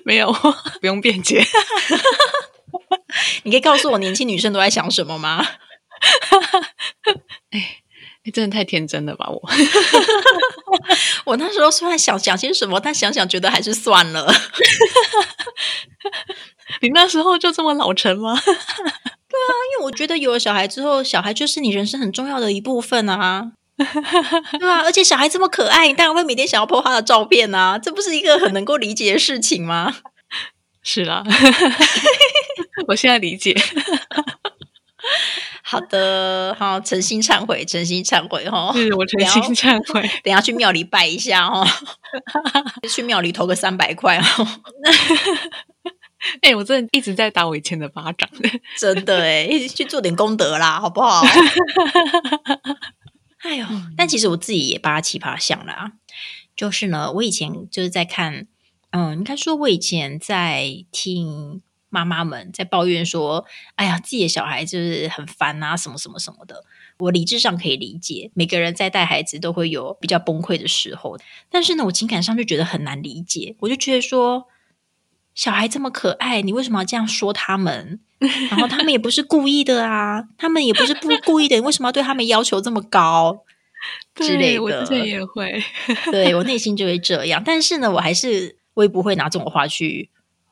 [0.05, 0.31] 没有，
[0.79, 1.45] 不用辩解。
[3.43, 5.45] 你可以告诉我，年轻女生都在想什么吗？
[7.51, 7.77] 哎。
[8.25, 9.29] 你真的太天真了吧！
[9.29, 9.41] 我
[11.25, 14.31] 我那时候虽然想讲些什么，但想想觉得还是算了。
[16.81, 18.39] 你那时候就这么老成吗？
[18.45, 23.51] 对啊，因为我觉得有了小孩之后，小孩就是你人生很重要的一部分啊。
[24.59, 29.95] 对啊，而且小孩这么可爱，你当然会每天想要 po 他的照片啊，这不是一个很能够理解的事情吗？
[30.81, 31.23] 是啦，
[32.87, 33.55] 我现在理解。
[35.69, 41.63] 好的，好，诚心忏悔，诚心忏悔，哈，是我诚心忏悔，等下去庙里拜一下，哈，
[42.89, 44.43] 去庙里投个三百块，哈，
[46.41, 48.27] 哎，我真的一直在打我以前的巴掌，
[48.79, 51.21] 真的，哎，去做点功德啦，好不好？
[53.45, 55.91] 哎呦，但其实我自己也八奇葩想啦，
[56.55, 58.47] 就是呢，我以前就是在看，
[58.89, 61.61] 嗯，应该说，我以前在听。
[61.89, 66.63] 妈妈们在抱怨说：“哎呀，自己的小孩就是很烦啊，什么什么什么的。”
[66.99, 71.17] 我理智上可以理解，每个人在带孩子都会有比较崩溃的时候。
[71.49, 73.55] 但是呢，我情感上就觉得很难理解。
[73.59, 74.47] 我就觉得说，
[75.33, 78.01] 小孩这么可爱，你为什么要这样说他们？
[78.51, 83.45] 然后他们也不是故意的啊，他们也不是不故意的，你为什么要对他们要求这么高
[84.13, 84.59] 之类的？
[84.61, 85.63] 我之前也会，
[86.11, 87.41] 对我内心就会这样。
[87.45, 90.09] 但是呢，我还是我也不会拿这种话去。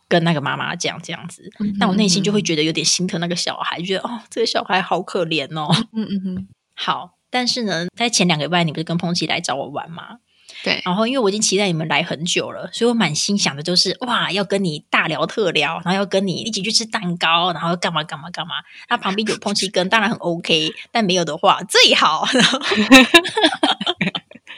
[0.10, 5.70] 跟那个妈妈讲这样子，但我内心就会觉得有点心疼那个小孩，觉得哦，这个小孩好可怜哦。
[5.94, 6.48] 嗯嗯嗯。
[6.74, 10.20] 好，但是呢，在前两个礼拜，你不是跟彭琪来找我玩吗？
[10.64, 10.82] 对。
[10.86, 18.54] 然后，因为我已经期待你们来很久了，所以我满心想的就是哇，要跟你大聊特聊，然后要跟你一起去吃蛋糕，然后干嘛干嘛干嘛。
[18.90, 22.26] 那旁边有彭琪跟，当然很 OK，但没有的话最好。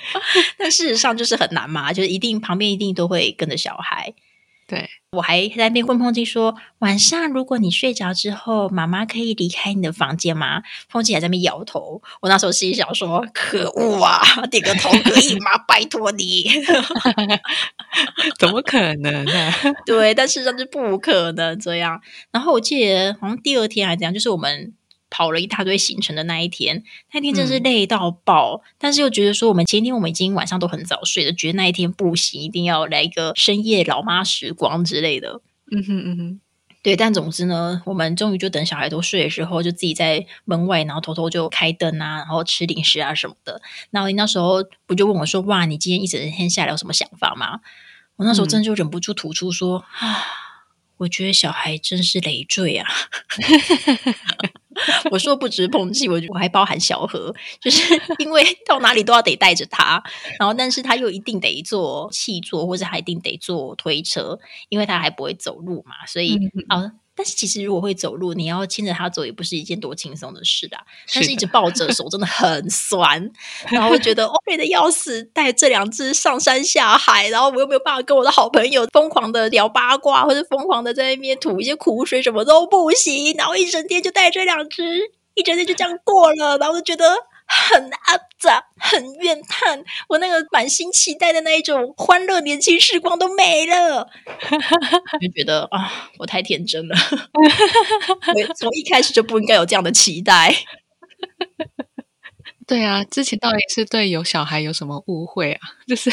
[0.57, 4.13] 但事实上就是很难嘛，就是一定旁边一定都会跟着小孩。
[4.69, 11.99] 对，我还在那边问碰击说：“晚上如果你睡着之后，妈妈可以离开你的房间吗？”碰击还在那边摇头。
[12.21, 15.57] 我那时候心想说：“可恶啊， 点个头可以吗？
[15.67, 16.47] 拜托你，
[18.37, 19.51] 怎么可能呢？”
[19.87, 21.99] 对，但事实上是不可能这样。
[22.31, 24.75] 然后我记得好像第二天还怎样，就是我们。
[25.09, 35.41] 跑了一大堆行程的那一天，那天真是累到爆，但是又觉得说我们前天我们已经晚上都很早睡了，觉得那一天不行，一定要来一个深夜老妈时光之类的。
[35.71, 36.41] 嗯哼嗯哼，
[36.81, 36.95] 对。
[36.95, 43.61] 但总之呢，我们终于就等小孩都睡的时候，就自己在门外，然后偷偷就开灯啊，然后吃零食啊什么的。
[43.91, 47.61] 然后那时候不就问我说：“哇，你今天一整天下来有什么想法吗？”
[48.17, 50.23] 我那时候真就忍不住吐出说：“啊。”
[50.99, 52.85] 我觉得小孩真是累赘啊。
[55.11, 57.81] 我说不止碰气，我我还包含小何，就是
[58.19, 60.01] 因为到哪里都要得带着他，
[60.39, 66.91] 然后但是他又一定得坐气座，或者还一定得坐推车，因为他还不会走路嘛，所以啊。
[67.19, 70.79] 但是其实如果会走路，你要牵着他走也不是一件多轻松的事啊。
[71.13, 73.29] 但是一直抱着手真的很酸，
[73.67, 83.35] 然后觉得 哦累的要死，带这两只上山下海，然后我又没有办法跟我的好朋友疯狂的聊八卦，或者疯狂的在那边吐一些苦水，什么都不行。
[83.35, 87.05] 然后一整天就带这两只，一整天就这样过了，然后就觉得。
[87.49, 94.07] 很阿杂，很怨叹，我那个满心期待的那一种欢乐年轻时光都没了，
[95.19, 96.95] 就觉得啊，我太天真了，
[98.55, 100.55] 从一开始就不应该有这样的期待。
[102.67, 105.59] 对啊，之前到底是对有小孩有什么误会啊？
[105.87, 106.11] 就是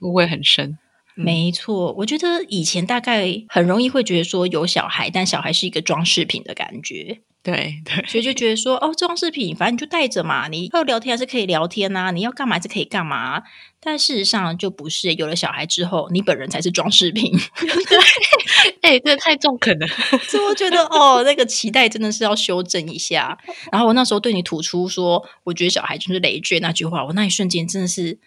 [0.00, 0.78] 误会很深。
[1.14, 7.20] 没错，我觉得以前大概很容易会觉得说有小孩，但小孩是一个装饰品的感觉。
[7.40, 13.42] 对对，所以就觉得说，哦，装饰品，反正你就带着嘛，你要聊天还是可以聊天呐，你要干嘛还是可以干嘛。
[13.80, 17.32] 但事实上就不是，有了小孩之后，你本人才是装饰品。
[18.82, 19.86] 对，哎，这太中肯了。
[20.26, 23.38] 所以我觉得，哦，那个期待真的是要修正一下。
[23.70, 28.18] 然后我那时候对你吐出说，我觉得小孩就是累赘那句话，我那一瞬间真的是。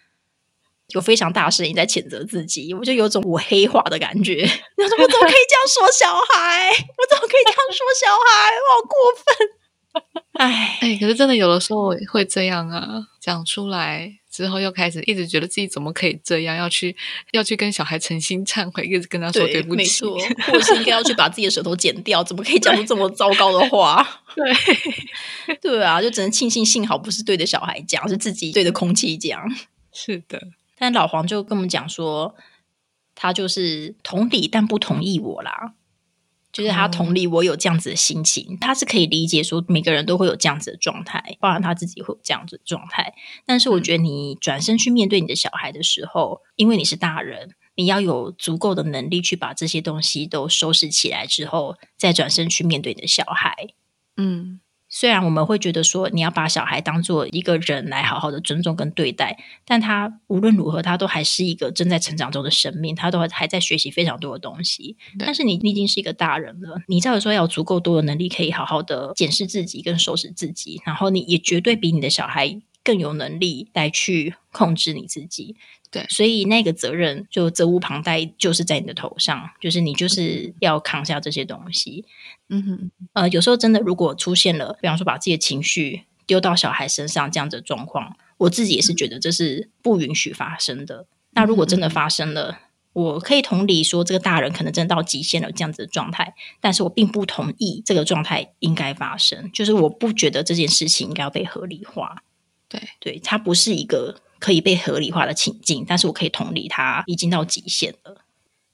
[0.93, 4.41] 有非常大声音在谴责自己，我就有种我黑化的感觉。
[4.41, 6.69] 我怎么可以这样说小孩？
[6.69, 8.51] 我怎么可以这样说小孩？
[8.56, 9.49] 我好过分！
[10.34, 16.95] 哎哎，可是真的有的时候会这样啊，讲出来之后又开始一直觉得自己怎么可以这样，要去
[17.32, 24.21] 要去跟小孩诚心忏悔，一直跟他说对不起，没错，或者是应该要去把自己的舌头剪掉，怎么可以讲出这么糟糕的话？
[24.34, 29.43] 对对啊，就只能庆幸幸好不是对着小孩讲，是自己对着空气讲。
[29.91, 30.41] 是的。
[30.82, 32.34] 但老黄就跟我们讲说，
[33.13, 35.76] 他就是同理，但不同意我啦。
[36.52, 43.13] 就是他同理我有这样子的心情，他是可以理解说每个人都会有这样子的状态，包含他自己会有这样子的状态。
[43.46, 53.76] 但是我觉得你转身去面对你的小孩的时候，因为你是大人，你要有足够的能力去把这些东西都收拾起来之后，再转身去面对你的小孩。
[54.17, 54.60] 嗯。
[54.93, 64.97] 虽然我们会觉得说你要把小孩当做一个人来好好的尊重跟对待，但他无论如何，他都还是一个正在成长中的生命，他都还在学习非常多的东西。
[65.17, 75.56] 但是你已经是一个大人了，你照理说要有足够多的能力，可以好好的检视自己跟收拾自己，然后你也绝对比你的小孩更有能力来去控制你自己。
[75.89, 82.06] 对，所以那个责任就责无旁贷，就是在你的头上，就是你就是要扛下这些东西。
[82.48, 91.08] 嗯哼，呃，有时候真的，如果出现了，比方说把自己的情绪丢到小孩身上这样子的状况，我自己也是觉得这是不允许发生的。
[91.32, 92.60] 那如果真的发生了，
[92.94, 102.24] 我可以同理说，这个大人可能真的到极限了这样子的状态，但是我并不同意这个状态应该发生，就是我不觉得这件事情应该要被合理化。
[102.71, 104.15] 对，对，它不是一个。
[104.41, 108.25] 可以被合理化的情境，但是我可以同理它已经到极限了。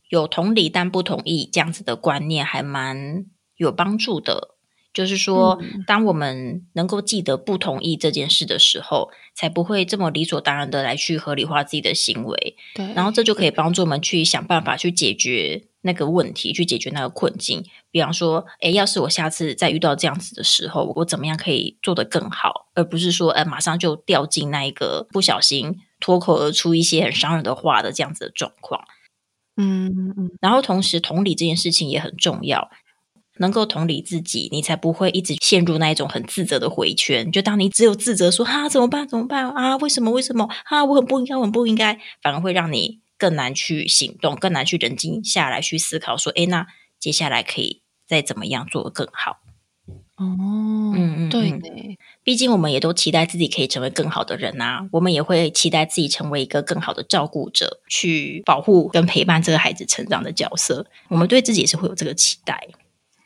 [0.07, 3.25] 有同理但不同意这样子的观念，还蛮
[3.57, 4.55] 有帮助的。
[4.93, 12.55] 就是说，当我们能够记得不同意这件事的时候，才不会这么理所当然的来去合理化自己的行为。
[12.73, 15.65] 对，然后这就可以帮助我们去想办法去解决。
[15.88, 28.82] 那个问题去解决那个困境，比方说，诶，要是我下次再遇到这样子的时候，我怎么样可以做得更好，而不是说，呃，马上就掉进那一个不小心脱口而出一些很伤人的话的这样子的状况。
[29.56, 32.69] 嗯嗯，然后同时同理这件事情也很重要，
[33.39, 37.32] 能够同理自己，你才不会一直陷入那一种很自责的回圈。
[37.32, 39.08] 就当你只有自责说，啊，怎么办？
[39.08, 39.78] 怎么办啊？
[39.78, 40.12] 为什么？
[40.12, 40.47] 为什么？
[40.65, 43.00] 啊，我很不应该，我很不应该，反而会让你。
[43.17, 46.67] 更难去行动，更难去冷静下来去思考，说：“哎，那
[46.99, 49.38] 接下来可以再怎么样做得更好？”
[50.17, 50.25] 哦，
[50.95, 60.88] 嗯嗯，对，毕竟我们也都期待自己可以成为更好的人呐，我们也会期待自己成为一个更好的照顾者，去保护跟陪伴这个孩子成长的角色。
[61.10, 62.67] 我们对自己也是会有这个期待。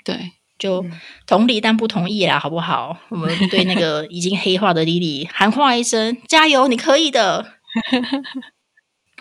[0.04, 0.86] 对，就
[1.26, 2.98] 同理但不同意啦，好不好？
[3.10, 7.54] 我们对那个已经黑化的莉莉喊话一声：“加油，你可以的！”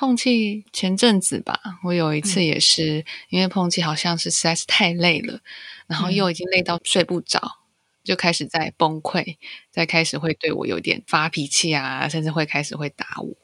[0.00, 5.40] 碰气前阵子吧，我有一次也是因为碰气好像是实在是太累了，
[5.86, 7.58] 然后又已经累到睡不着，
[8.02, 9.36] 就开始在崩溃，
[9.70, 13.36] 再开始会对我有点发脾气啊，甚至会开始会打我。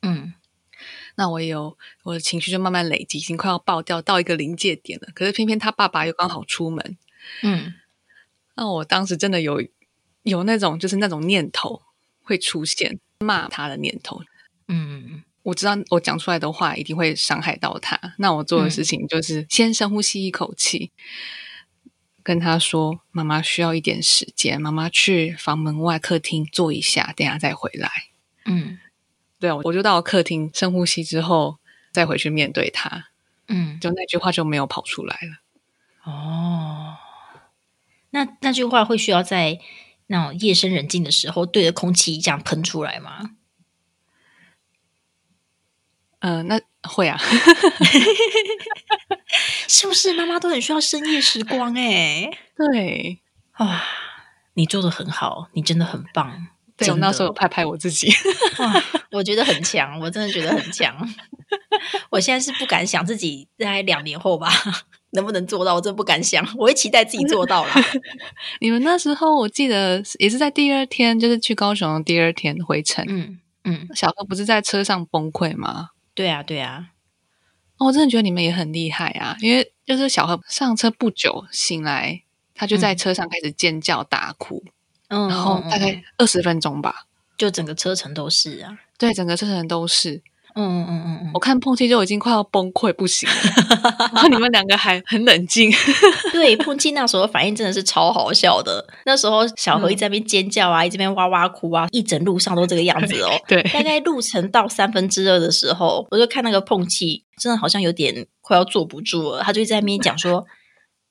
[0.00, 0.32] 嗯，
[1.16, 5.08] 那我有我的情绪就慢慢累积，已经快要爆掉到一个临界点了。
[5.14, 6.96] 可是偏偏他爸爸又刚好出门，
[7.42, 7.74] 嗯，
[8.54, 9.62] 那我当时真的有
[10.22, 11.82] 有那种就是那种念头
[12.22, 14.22] 会出现骂他的念头，
[14.68, 15.22] 嗯。
[15.48, 20.92] 我知道我讲出来的话一定会伤害到他，那我做的事情就是先深呼吸一口气，
[22.22, 27.90] 跟他说：“妈妈需要一点时间，妈妈去房门外客厅坐一下，等下再回来。”
[28.44, 28.78] 嗯，
[29.40, 31.56] 对啊，我就到客厅深呼吸之后，
[31.92, 33.06] 再回去面对他。
[33.46, 36.12] 嗯，就那句话就没有跑出来了。
[36.12, 36.96] 哦，
[38.10, 39.58] 那那句话会需要在
[40.08, 43.30] 那种夜深人静的时候对着空气这样喷出来吗？
[46.20, 47.16] 嗯，那会啊，
[49.68, 50.12] 是不是？
[50.14, 52.28] 妈妈都很需要深夜时光哎。
[52.56, 53.20] 对，
[53.58, 53.82] 哇，
[54.54, 56.48] 你做的很好，你真的很棒。
[56.76, 58.08] 对，我那时候拍拍我自己，
[58.58, 60.96] 哇，我觉得很强，我真的觉得很强。
[62.10, 64.48] 我现在是不敢想自己在两年后吧
[65.10, 66.44] 能不能做到，我真不敢想。
[66.56, 67.70] 我会期待自己做到了。
[68.60, 73.04] 你们那时候我记得也是在第二天，就是去高雄的第二天回程。
[73.08, 75.90] 嗯嗯，小哥不是在车上崩溃吗？
[76.18, 76.90] 对啊，对啊。
[77.78, 82.22] 我真的觉得你们也很厉害啊，因为就是小何上车不久醒来，
[82.56, 84.64] 他就在车上开始尖叫大哭。
[85.06, 87.06] 嗯，然后大概二十分钟吧，
[87.36, 90.20] 就整个车程都是啊，对，整个车程都是，
[90.54, 93.34] 嗯嗯嗯嗯，我看碰气就已经快要崩溃不行了，
[94.14, 95.70] 然后你们两个还很冷静，
[96.32, 110.44] 对，碰气那时候反应真的是超好笑的，那时候小何一直在那边尖叫啊，一直边哇哇哭啊，一整路上都这个样子哦， 对，大概路程到三分之二的时候，我就看那个碰气真的好像有点快要坐不住了，他就在那边讲说：“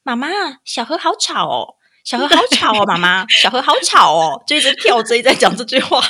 [0.04, 0.28] 妈妈，
[0.66, 1.76] 小何好吵哦。”
[2.08, 6.02] 小何好吵哦，妈妈，小何好吵哦，就一直跳追在讲这句话。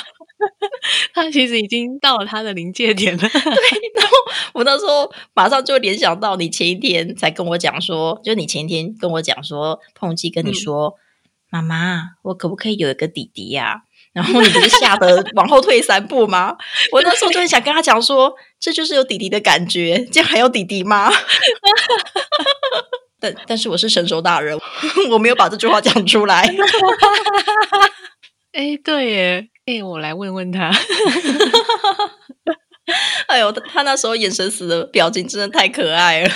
[1.14, 3.20] 他其实已经到了他的临界点了。
[3.28, 4.16] 对，然后
[4.54, 10.94] 我那时候马上就联想到你前一天才跟我讲说，就你前一天跟我讲说，碰击跟你说，
[11.50, 13.82] 妈妈，我可不可以有一个弟弟呀？
[14.12, 16.56] 然后你不是吓得往后退三步吗？
[16.92, 21.12] 我那时候就很想跟他讲说，这就是有弟弟的感觉，这样还有弟弟吗？
[23.20, 24.56] 但但是我是成熟大人，
[25.10, 26.44] 我没有把这句话讲出来。
[28.52, 30.70] 哎，对耶，哎，我来问问他。
[33.28, 36.30] 哎呦，他那时候眼神死的表情真的太可爱了。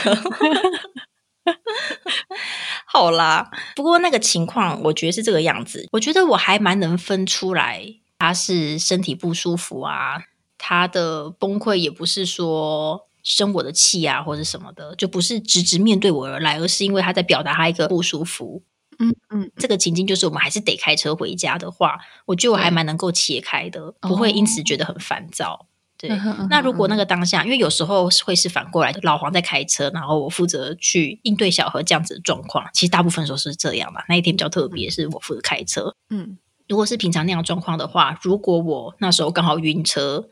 [2.86, 5.88] 好啦，不过那个情况，我觉得是这个样子。
[5.92, 7.82] 我觉得我还蛮能分出来，
[8.18, 10.22] 他是身体不舒服啊，
[10.58, 13.08] 他的崩溃也不是说。
[13.24, 18.64] 生我的气啊，或者什么的，就不是直直面对我而来，而是因为他在表达他一个不舒服。
[19.02, 25.66] 嗯嗯，这个情境就是我们还是得开车回家的话，我觉得我还蛮能够切开的，不会因此觉得很烦躁。
[25.98, 26.10] 对，
[26.48, 32.64] 那如果那个当下，因为有时候会是反过来的，老黄在开车，然后我负责去应对小何这样子的状况。
[32.72, 34.04] 其实大部分时候是这样吧。
[34.08, 35.94] 那一天比较特别，是我负责开车。
[36.10, 36.38] 嗯，
[36.68, 40.28] 如果是平常那样状况的话，如果我那时候刚好晕车。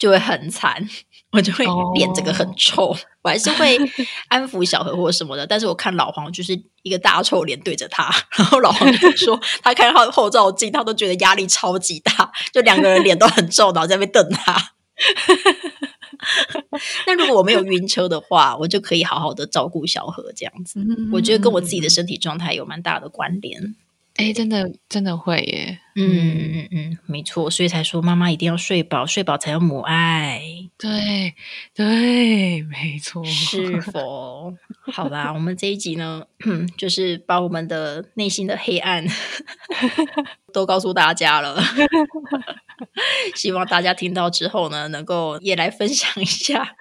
[0.00, 0.84] 就会很惨，
[1.30, 3.78] 我就会脸这个很臭，我还是会
[4.28, 5.46] 安抚小何或什么的。
[5.46, 14.72] 但是我看老黄就是一个大臭脸对着他，然后老黄就说 他看他后照镜，他都觉得压力超级大，就两个人脸都很臭，然后在那边瞪他。
[17.06, 20.80] 那如果我没有晕车的话，我就可以好好的照顾小何这样子。
[21.12, 23.76] 我觉得跟我自己的身体状态有蛮大的关联。
[24.16, 30.42] 哎，真的真的会耶，嗯嗯嗯，没错，所以才说妈妈一定要睡饱，睡饱才有母爱。
[30.76, 31.34] 对
[31.74, 34.52] 对，没错，是否？
[34.92, 36.24] 好啦，我们这一集呢，
[36.76, 39.06] 就是把我们的内心的黑暗
[40.52, 41.62] 都告诉大家了。
[43.36, 46.76] 希望大家听到之后呢，能够也来分享一下，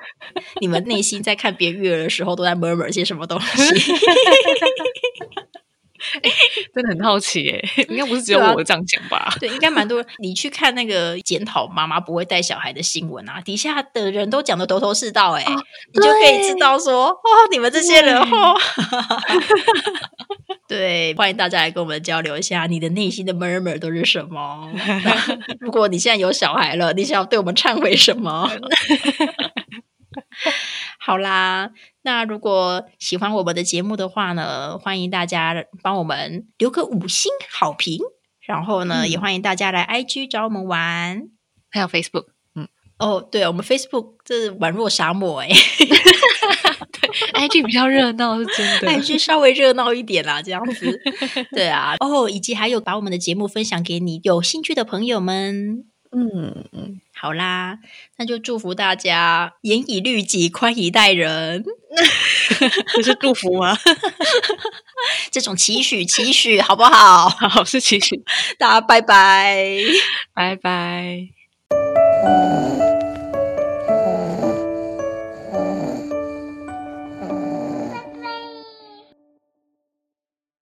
[0.60, 3.94] 你们内心在看别人育儿的时候都在 murmur 些什么东西。
[6.80, 9.36] 真的很好奇耶，应该不是只有我这样讲吧？
[9.38, 10.02] 对，应该蛮多。
[10.20, 15.44] 你去看那个检讨妈妈不会带小孩的新闻啊，底下的人都讲的头头是道，哎，
[15.94, 18.56] 你就可以知道说，哦，你们这些人哦，
[20.70, 24.72] 对，欢迎大家来跟我们交流一下，你的内心的 murmur 都是什么？
[25.60, 28.50] 如果你现在有小孩了，你想要对我们忏悔什么？
[31.02, 31.72] 好啦，
[32.02, 38.00] 那如果喜欢我们的节目的话呢，欢迎大家帮我们留个五星好评，
[38.46, 41.30] 然后呢，也欢迎大家来 IG 找我们玩，
[41.70, 42.26] 还有 Facebook。
[42.54, 45.48] 嗯，哦，对，我们 Facebook 这宛若沙漠哎，
[47.00, 51.02] 对，IG 比较热闹是真的，IG 稍微热闹一点啦，这样子。
[51.52, 55.86] 对啊，哦，以及还有把我们的节目分享给你有兴趣的朋友们。
[56.12, 57.80] 嗯嗯，好啦，
[58.18, 61.64] 那就祝福大家严以律己，宽以待人。
[62.96, 63.78] 这是祝福吗？
[65.32, 67.28] 这种期许，期许好不好？
[67.50, 68.24] 好，是期许。
[68.58, 69.66] 大家拜拜，
[70.34, 71.30] 拜拜。